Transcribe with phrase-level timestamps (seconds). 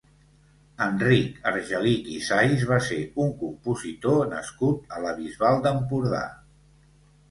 [0.85, 6.29] Enric Argelich i Sais va ser un compositor nascut a la Bisbal d'Empordà.